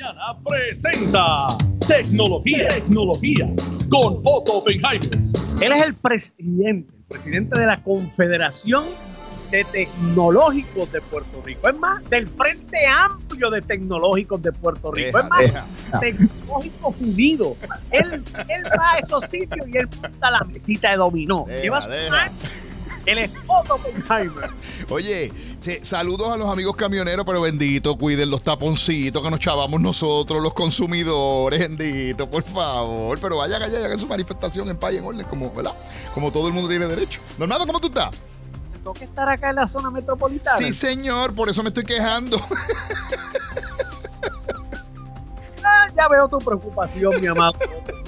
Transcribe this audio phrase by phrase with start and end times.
[0.00, 3.48] mañana presenta Tecnología, Tecnología
[3.90, 5.10] con Otto Oppenheimer.
[5.60, 8.84] Él es el presidente, el presidente de la Confederación
[9.50, 11.68] de Tecnológicos de Puerto Rico.
[11.68, 15.18] Es más, del Frente Amplio de Tecnológicos de Puerto Rico.
[15.18, 16.00] Deja, es más, deja.
[16.00, 17.56] Tecnológicos Unidos.
[17.90, 21.44] Él, él va a esos sitios y él monta la mesita de dominó.
[21.46, 22.22] Deja, Lleva su deja.
[22.22, 22.34] años.
[23.06, 24.50] Él es Otto Oppenheimer.
[24.90, 25.32] Oye,
[25.62, 30.42] che, saludos a los amigos camioneros, pero bendito, cuiden los taponcitos que nos chavamos nosotros,
[30.42, 33.18] los consumidores, bendito, por favor.
[33.20, 35.74] Pero vayan allá hagan su manifestación en paz y en orden, como, ¿verdad?
[36.14, 37.20] Como todo el mundo tiene derecho.
[37.38, 38.10] Normando, ¿cómo tú estás?
[38.74, 40.58] Tengo que estar acá en la zona metropolitana.
[40.58, 42.40] Sí, señor, por eso me estoy quejando.
[45.62, 47.52] Ah, ya veo tu preocupación, mi amado.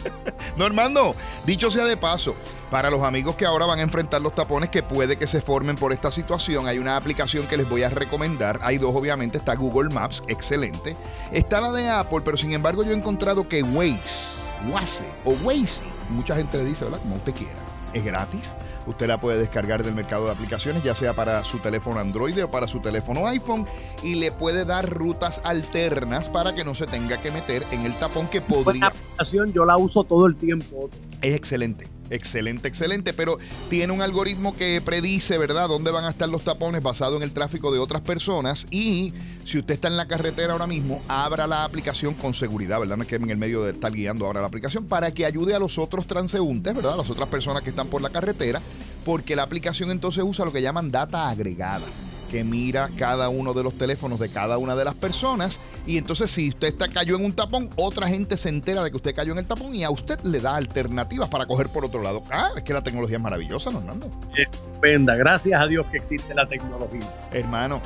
[0.57, 1.15] Normando,
[1.45, 2.35] dicho sea de paso,
[2.73, 5.77] para los amigos que ahora van a enfrentar los tapones que puede que se formen
[5.77, 8.61] por esta situación, hay una aplicación que les voy a recomendar.
[8.63, 9.37] Hay dos, obviamente.
[9.37, 10.97] Está Google Maps, excelente.
[11.33, 14.41] Está la de Apple, pero sin embargo yo he encontrado que Waze,
[14.73, 17.01] Waze o Waze, mucha gente le dice, ¿verdad?
[17.03, 17.53] Como usted quiera.
[17.93, 18.55] Es gratis.
[18.87, 22.51] Usted la puede descargar del mercado de aplicaciones, ya sea para su teléfono Android o
[22.51, 23.67] para su teléfono iPhone,
[24.03, 27.93] y le puede dar rutas alternas para que no se tenga que meter en el
[27.93, 30.89] tapón que podría aplicación, yo la uso todo el tiempo.
[31.21, 33.39] es excelente, excelente, excelente, pero
[33.71, 37.33] tiene un algoritmo que predice, ¿verdad?, dónde van a estar los tapones basado en el
[37.33, 39.13] tráfico de otras personas y
[39.45, 42.97] si usted está en la carretera ahora mismo, abra la aplicación con seguridad, ¿verdad?
[42.97, 45.55] No es que en el medio de estar guiando ahora la aplicación para que ayude
[45.55, 46.95] a los otros transeúntes, ¿verdad?
[46.95, 48.61] A las otras personas que están por la carretera,
[49.05, 51.87] porque la aplicación entonces usa lo que llaman data agregada
[52.33, 56.31] que mira cada uno de los teléfonos de cada una de las personas y entonces
[56.31, 59.33] si usted está, cayó en un tapón, otra gente se entera de que usted cayó
[59.33, 62.23] en el tapón y a usted le da alternativas para coger por otro lado.
[62.31, 64.09] Ah, es que la tecnología es maravillosa, ¿no, Hernando?
[64.35, 67.07] Estupenda, gracias a Dios que existe la tecnología.
[67.33, 67.83] Hermano,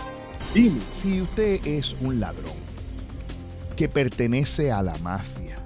[0.54, 0.80] Dime.
[0.92, 2.54] si usted es un ladrón
[3.74, 5.56] que pertenece a la mafia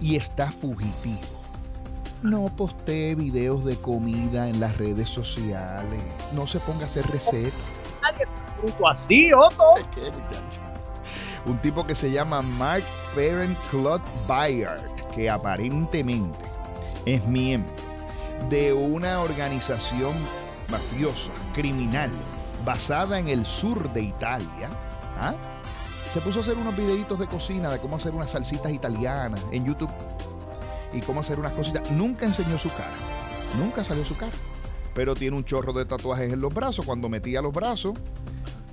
[0.00, 1.20] y está fugitivo,
[2.24, 6.02] no postee videos de comida en las redes sociales,
[6.34, 7.75] no se ponga a hacer recetas.
[8.60, 9.74] Truco así, Otto.
[11.46, 12.84] Un tipo que se llama Mark
[13.14, 14.82] Ferenc Claude Bayard,
[15.14, 16.38] que aparentemente
[17.04, 17.72] es miembro
[18.50, 20.12] de una organización
[20.70, 22.10] mafiosa, criminal,
[22.64, 24.68] basada en el sur de Italia.
[25.20, 25.34] ¿ah?
[26.12, 29.64] Se puso a hacer unos videitos de cocina, de cómo hacer unas salsitas italianas en
[29.64, 29.90] YouTube
[30.92, 31.88] y cómo hacer unas cositas.
[31.92, 32.90] Nunca enseñó su cara,
[33.58, 34.32] nunca salió su cara
[34.96, 36.86] pero tiene un chorro de tatuajes en los brazos.
[36.86, 37.92] Cuando metía los brazos,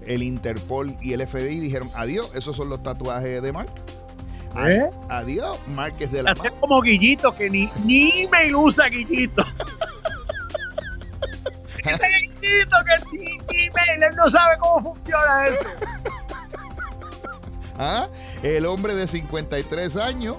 [0.07, 3.69] el Interpol y el FBI dijeron, adiós, esos son los tatuajes de Mark.
[4.65, 4.89] ¿Eh?
[5.09, 5.59] Adiós,
[5.99, 9.43] es de la Hacer como Guillito, que ni, ni email usa Guillito.
[11.83, 15.65] Ese Guillito que ni ni email, él no sabe cómo funciona eso.
[17.77, 18.07] ¿Ah?
[18.43, 20.37] El hombre de 53 años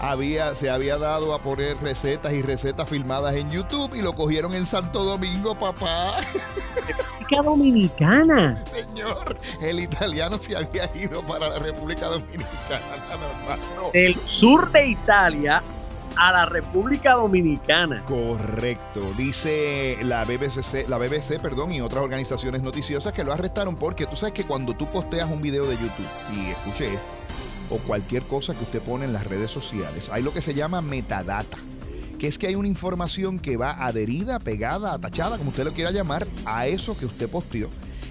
[0.00, 4.54] había, se había dado a poner recetas y recetas filmadas en YouTube y lo cogieron
[4.54, 6.16] en Santo Domingo, papá.
[7.26, 8.64] República Dominicana.
[8.72, 12.46] Señor, el italiano se había ido para la República Dominicana.
[13.92, 15.62] Del sur de Italia
[16.16, 18.02] a la República Dominicana.
[18.06, 24.06] Correcto, dice la BBC, la BBC, perdón, y otras organizaciones noticiosas que lo arrestaron porque
[24.06, 27.15] tú sabes que cuando tú posteas un video de YouTube y escuché esto,
[27.70, 30.80] o cualquier cosa que usted pone en las redes sociales, hay lo que se llama
[30.80, 31.58] metadata,
[32.18, 35.90] que es que hay una información que va adherida, pegada, atachada, como usted lo quiera
[35.90, 37.68] llamar, a eso que usted posteó.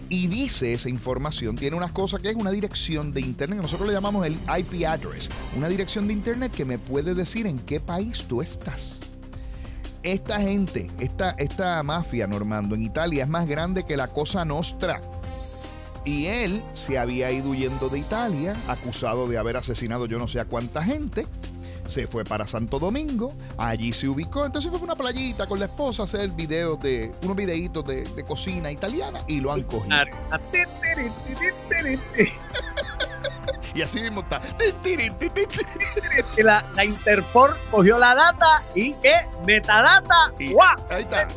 [0.08, 3.94] Y dice esa información, tiene unas cosas que es una dirección de internet, nosotros le
[3.94, 8.26] llamamos el IP address, una dirección de internet que me puede decir en qué país
[8.28, 9.00] tú estás.
[10.04, 15.02] Esta gente, esta, esta mafia, Normando, en Italia es más grande que la Cosa Nostra.
[16.06, 20.40] Y él se había ido huyendo de Italia, acusado de haber asesinado yo no sé
[20.40, 21.26] a cuánta gente.
[21.88, 24.46] Se fue para Santo Domingo, allí se ubicó.
[24.46, 28.06] Entonces fue a una playita con la esposa a hacer videos de, unos videitos de,
[28.06, 29.96] de cocina italiana y lo han cogido.
[33.76, 34.42] Y así mismo está.
[36.38, 39.14] La, la Interpol cogió la data y que
[39.46, 40.32] metadata.
[40.40, 40.76] Y ¡guau!
[40.90, 41.28] ahí está.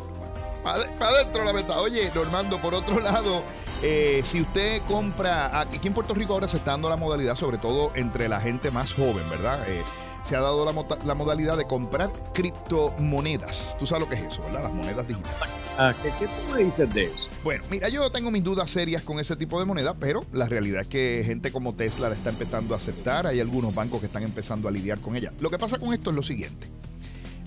[0.63, 1.79] Para adentro la meta.
[1.79, 3.43] Oye, Normando, por otro lado,
[3.81, 7.57] eh, si usted compra, aquí en Puerto Rico ahora se está dando la modalidad, sobre
[7.57, 9.59] todo entre la gente más joven, ¿verdad?
[9.69, 9.81] Eh,
[10.23, 13.77] se ha dado la, modalidad de comprar criptomonedas.
[13.79, 14.63] Tú sabes lo que es eso, ¿verdad?
[14.63, 15.39] Las monedas digitales.
[15.77, 17.27] Ah, ¿Qué, ¿Qué tú me dices de eso?
[17.43, 20.81] Bueno, mira, yo tengo mis dudas serias con ese tipo de moneda, pero la realidad
[20.81, 23.25] es que gente como Tesla la está empezando a aceptar.
[23.27, 25.31] Hay algunos bancos que están empezando a lidiar con ella.
[25.39, 26.67] Lo que pasa con esto es lo siguiente.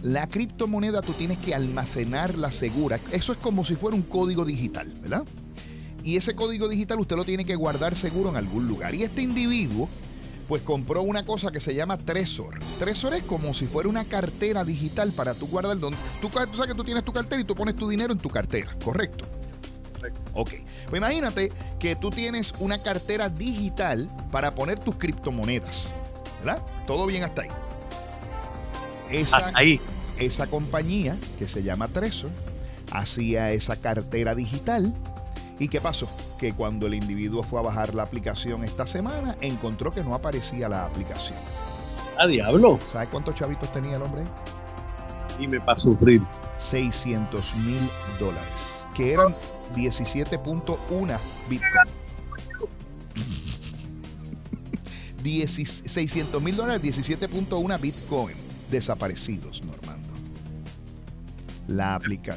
[0.03, 2.99] La criptomoneda tú tienes que almacenarla segura.
[3.13, 5.25] Eso es como si fuera un código digital, ¿verdad?
[6.05, 8.95] Y ese código digital usted lo tiene que guardar seguro en algún lugar.
[8.95, 9.89] Y este individuo,
[10.49, 12.59] pues compró una cosa que se llama Trezor.
[12.79, 16.69] Trezor es como si fuera una cartera digital para tú guardar donde tú, tú sabes
[16.73, 19.27] que tú tienes tu cartera y tú pones tu dinero en tu cartera, ¿correcto?
[19.97, 20.21] Correcto.
[20.35, 20.51] Ok.
[20.89, 25.93] Pues imagínate que tú tienes una cartera digital para poner tus criptomonedas.
[26.45, 26.61] ¿Verdad?
[26.89, 27.49] Todo bien hasta ahí.
[29.11, 29.81] Esa, Hasta ahí.
[30.19, 32.31] esa compañía que se llama Trezor
[32.91, 34.93] hacía esa cartera digital.
[35.63, 36.09] ¿Y qué pasó?
[36.41, 40.69] Que cuando el individuo fue a bajar la aplicación esta semana, encontró que no aparecía
[40.69, 41.39] la aplicación.
[42.19, 42.81] A diablo.
[42.93, 44.25] ¿Sabes cuántos chavitos tenía el hombre?
[45.39, 46.21] Dime para sufrir.
[46.59, 47.79] 600 mil
[48.19, 49.33] dólares, que eran
[49.77, 51.19] 17.1
[51.49, 51.89] Bitcoin.
[55.23, 58.35] 10 600 mil dólares, 17.1 Bitcoin
[58.69, 60.09] desaparecidos, Normando.
[61.69, 62.37] La, aplica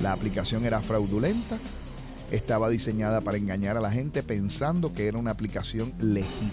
[0.00, 1.58] la aplicación era fraudulenta,
[2.30, 6.50] estaba diseñada para engañar a la gente pensando que era una aplicación legítima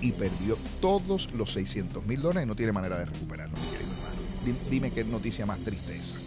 [0.00, 3.90] y perdió todos los 600 mil dólares y no tiene manera de recuperarlo, mi querido
[3.92, 4.16] hermano.
[4.44, 6.18] Di- Dime qué noticia más triste esa.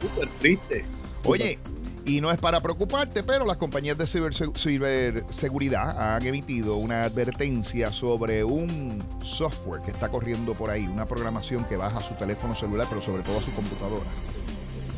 [0.00, 0.84] Súper triste.
[1.24, 1.58] Oye,
[2.06, 7.92] y no es para preocuparte, pero las compañías de ciberse- ciberseguridad han emitido una advertencia
[7.92, 12.54] sobre un software que está corriendo por ahí, una programación que baja a su teléfono
[12.54, 14.08] celular, pero sobre todo a su computadora,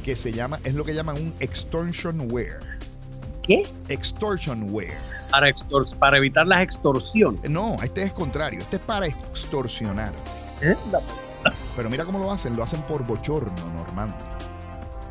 [0.03, 2.61] que se llama, es lo que llaman un extortionware.
[3.43, 3.67] ¿Qué?
[3.89, 4.93] Extortionware.
[5.31, 7.51] Para, extors- para evitar las extorsiones.
[7.51, 10.13] No, este es contrario, este es para extorsionar.
[10.61, 10.77] ¿Eh?
[11.75, 14.15] Pero mira cómo lo hacen, lo hacen por bochorno, Normando.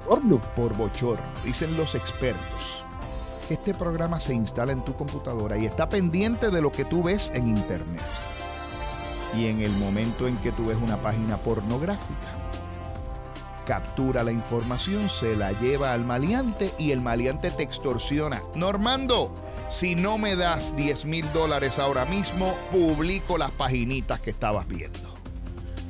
[0.07, 0.39] porno.
[0.55, 1.25] por bochorno.
[1.43, 2.83] Dicen los expertos
[3.47, 7.03] que este programa se instala en tu computadora y está pendiente de lo que tú
[7.03, 8.01] ves en internet.
[9.37, 12.31] Y en el momento en que tú ves una página pornográfica,
[13.65, 18.41] captura la información, se la lleva al maleante y el maleante te extorsiona.
[18.55, 19.33] Normando,
[19.69, 25.11] si no me das 10 mil dólares ahora mismo, publico las paginitas que estabas viendo.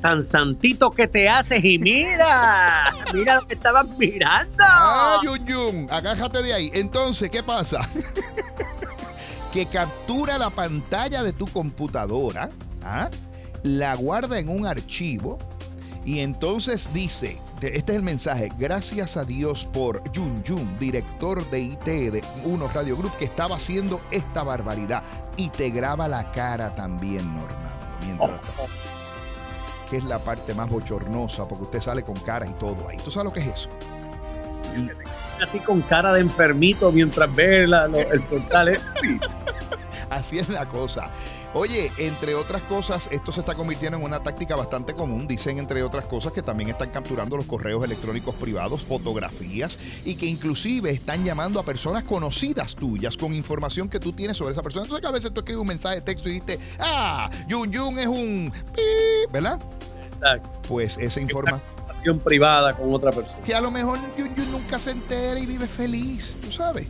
[0.00, 2.92] Tan santito que te haces y mira.
[3.14, 4.56] mira lo que estabas mirando.
[4.58, 6.70] Ah, Yun Yun, agájate de ahí.
[6.74, 7.88] Entonces, ¿qué pasa?
[9.52, 12.48] que captura la pantalla de tu computadora,
[12.84, 13.10] ¿ah?
[13.62, 15.38] la guarda en un archivo
[16.04, 17.38] y entonces dice,
[17.68, 22.68] este es el mensaje, gracias a Dios por Yun Yun, director de IT de Uno
[22.74, 25.02] Radio Group, que estaba haciendo esta barbaridad
[25.36, 27.68] y te graba la cara también, Normando.
[28.04, 28.42] Mientras
[29.90, 32.96] que es la parte más bochornosa, porque usted sale con cara y todo ahí.
[32.96, 33.68] ¿Tú sabes lo que es eso?
[35.42, 38.68] Así con cara de enfermito mientras ve la- lo- el portal.
[38.68, 38.80] ¿eh?
[39.00, 39.18] Sí.
[40.10, 41.04] Así es la cosa.
[41.54, 45.28] Oye, entre otras cosas, esto se está convirtiendo en una táctica bastante común.
[45.28, 50.24] Dicen, entre otras cosas, que también están capturando los correos electrónicos privados, fotografías y que
[50.24, 54.84] inclusive están llamando a personas conocidas tuyas con información que tú tienes sobre esa persona.
[54.84, 57.98] Entonces, que a veces tú escribes un mensaje de texto y dices, ah, Yun Yun
[57.98, 58.50] es un...
[58.74, 58.82] pi",
[59.30, 59.60] ¿Verdad?
[60.14, 60.50] Exacto.
[60.66, 61.60] Pues esa información...
[62.24, 63.38] Privada con otra persona.
[63.44, 66.88] que a lo mejor Yun Yun nunca se entera y vive feliz, tú sabes.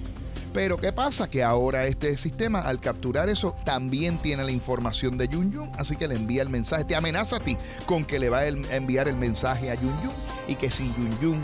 [0.52, 1.28] Pero ¿qué pasa?
[1.28, 5.96] Que ahora este sistema, al capturar eso, también tiene la información de Yun Yun, así
[5.96, 7.56] que le envía el mensaje, te amenaza a ti
[7.86, 10.12] con que le va a enviar el mensaje a Yun Yun
[10.48, 11.42] y que si Yun Yun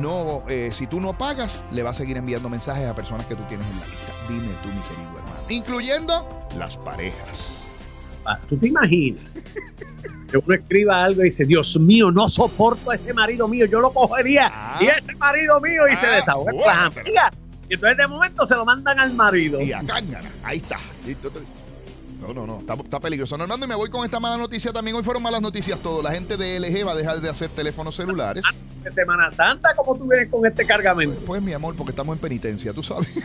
[0.00, 3.34] no, eh, si tú no pagas, le va a seguir enviando mensajes a personas que
[3.36, 4.12] tú tienes en la lista.
[4.28, 5.36] Dime tú, mi querido hermano.
[5.48, 7.64] Incluyendo las parejas.
[8.24, 9.24] Ah, ¿Tú te imaginas?
[10.30, 13.78] Que uno escriba algo y dice, Dios mío, no soporto a ese marido mío, yo
[13.80, 14.50] lo cogería.
[14.52, 14.78] Ah.
[14.80, 16.90] y ese marido mío, y se Ah, desahoga bueno.
[17.68, 19.60] Y entonces de momento se lo mandan al marido.
[19.60, 20.30] Y a cángara.
[20.44, 20.78] Ahí está.
[22.20, 22.60] No, no, no.
[22.60, 23.36] Está, está peligroso.
[23.36, 24.96] Normando, y me voy con esta mala noticia también.
[24.96, 26.02] Hoy fueron malas noticias todo.
[26.02, 28.44] La gente de LG va a dejar de hacer teléfonos celulares.
[28.82, 31.20] De Semana Santa, ¿cómo tú vienes con este cargamento?
[31.26, 33.08] Pues, mi amor, porque estamos en penitencia, tú sabes.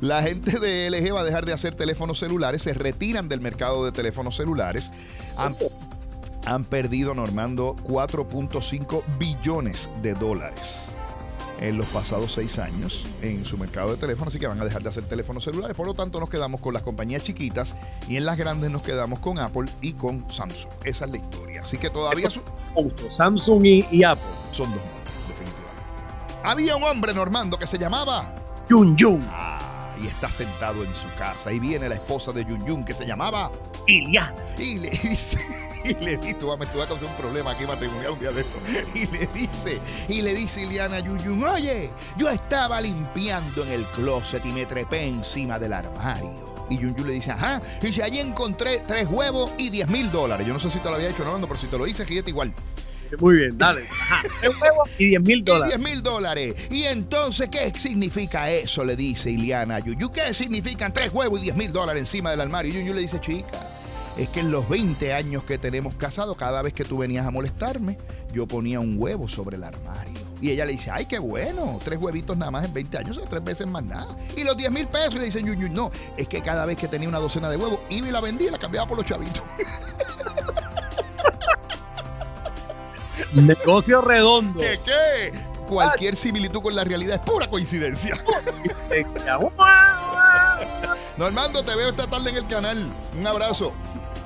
[0.00, 3.86] La gente de LG va a dejar de hacer teléfonos celulares, se retiran del mercado
[3.86, 4.90] de teléfonos celulares.
[5.38, 5.56] Han,
[6.44, 10.95] han perdido, Normando, 4.5 billones de dólares
[11.60, 14.82] en los pasados seis años en su mercado de teléfonos, así que van a dejar
[14.82, 15.76] de hacer teléfonos celulares.
[15.76, 17.74] Por lo tanto, nos quedamos con las compañías chiquitas
[18.08, 20.70] y en las grandes nos quedamos con Apple y con Samsung.
[20.84, 21.62] Esa es la historia.
[21.62, 22.42] Así que todavía son,
[23.08, 24.24] Samsung y, y Apple.
[24.52, 24.80] son dos
[25.28, 26.42] definitivamente.
[26.44, 28.34] Había un hombre, Normando, que se llamaba
[28.68, 29.45] Yun Yun, Ah,
[30.00, 31.52] y está sentado en su casa.
[31.52, 33.50] Y viene la esposa de Yun Yun que se llamaba.
[33.86, 34.34] Iliana.
[34.58, 35.38] Y le dice.
[35.84, 38.18] Y le dice, tú vas a tú vas a causar un problema aquí matrimonial un
[38.18, 38.58] día de esto.
[38.92, 43.70] Y le dice, y le dice Iliana a Yun Yun, oye, yo estaba limpiando en
[43.70, 46.56] el closet y me trepé encima del armario.
[46.68, 50.10] Y Yun Yun le dice, ajá, y si allí encontré tres huevos y 10 mil
[50.10, 50.44] dólares.
[50.44, 52.30] Yo no sé si te lo había hecho, no, pero si te lo hice, fíjate
[52.30, 52.52] igual.
[53.20, 53.82] Muy bien, dale.
[53.90, 54.22] Ajá.
[54.40, 55.76] Tres huevos y 10 mil Y dólares.
[55.76, 56.54] 10 mil dólares.
[56.70, 58.84] Y entonces, ¿qué significa eso?
[58.84, 60.10] Le dice Iliana a Yuyu.
[60.10, 62.72] ¿Qué significan tres huevos y 10 mil dólares encima del armario?
[62.72, 63.66] Yuyu le dice, chica,
[64.16, 67.30] es que en los 20 años que tenemos casados, cada vez que tú venías a
[67.30, 67.98] molestarme,
[68.32, 70.26] yo ponía un huevo sobre el armario.
[70.40, 73.28] Y ella le dice, ay, qué bueno, tres huevitos nada más en 20 años, son
[73.28, 74.08] tres veces más nada.
[74.36, 76.88] Y los 10 mil pesos, y le dicen, Yuyu, no, es que cada vez que
[76.88, 79.42] tenía una docena de huevos, iba y la vendía y la cambiaba por los chavitos.
[83.34, 84.60] Negocio redondo.
[84.60, 85.32] ¿Qué qué?
[85.66, 88.16] Cualquier similitud con la realidad es pura coincidencia.
[91.16, 92.88] Normando, te veo esta tarde en el canal.
[93.18, 93.72] Un abrazo.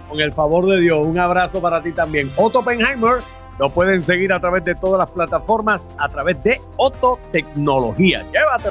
[0.08, 2.30] Con el favor de Dios, un abrazo para ti también.
[2.36, 3.22] Otto Oppenheimer
[3.58, 8.24] lo pueden seguir a través de todas las plataformas, a través de Otto Tecnología.
[8.32, 8.70] Llévate.